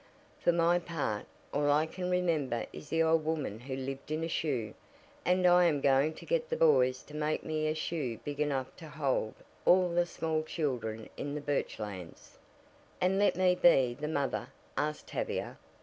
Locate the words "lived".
3.75-4.09